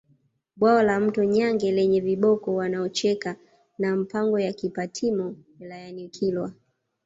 [0.57, 3.35] Bwawa la Mto Nyange lenye viboko wanaocheka
[3.79, 6.53] na mapango ya Kipatimo wilayani Kilwa